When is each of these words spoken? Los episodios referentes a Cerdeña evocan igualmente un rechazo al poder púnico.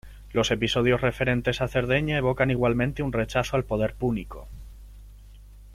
Los 0.33 0.49
episodios 0.49 1.01
referentes 1.01 1.61
a 1.61 1.67
Cerdeña 1.67 2.17
evocan 2.17 2.49
igualmente 2.49 3.03
un 3.03 3.13
rechazo 3.13 3.55
al 3.55 3.65
poder 3.65 3.93
púnico. 3.93 4.47